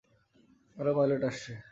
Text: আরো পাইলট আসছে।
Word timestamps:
আরো 0.77 0.91
পাইলট 0.97 1.21
আসছে। 1.23 1.51